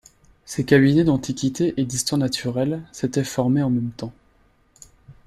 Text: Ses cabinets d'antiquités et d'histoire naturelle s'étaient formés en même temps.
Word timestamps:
Ses 0.45 0.65
cabinets 0.65 1.03
d'antiquités 1.03 1.75
et 1.77 1.85
d'histoire 1.85 2.17
naturelle 2.17 2.81
s'étaient 2.91 3.23
formés 3.23 3.61
en 3.61 3.69
même 3.69 3.91
temps. 3.91 4.13